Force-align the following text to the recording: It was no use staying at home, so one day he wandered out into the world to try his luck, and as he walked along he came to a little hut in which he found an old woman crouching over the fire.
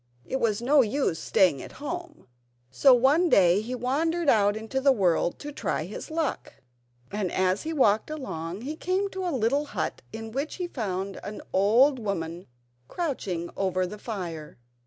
It 0.25 0.39
was 0.39 0.63
no 0.63 0.81
use 0.81 1.19
staying 1.19 1.61
at 1.61 1.73
home, 1.73 2.25
so 2.71 2.91
one 2.91 3.29
day 3.29 3.61
he 3.61 3.75
wandered 3.75 4.29
out 4.29 4.57
into 4.57 4.81
the 4.81 4.91
world 4.91 5.37
to 5.37 5.51
try 5.51 5.83
his 5.83 6.09
luck, 6.09 6.55
and 7.11 7.31
as 7.31 7.61
he 7.61 7.71
walked 7.71 8.09
along 8.09 8.61
he 8.61 8.75
came 8.75 9.11
to 9.11 9.23
a 9.27 9.29
little 9.29 9.65
hut 9.65 10.01
in 10.11 10.31
which 10.31 10.55
he 10.55 10.67
found 10.67 11.19
an 11.23 11.43
old 11.53 11.99
woman 11.99 12.47
crouching 12.87 13.51
over 13.55 13.85
the 13.85 13.99
fire. 13.99 14.57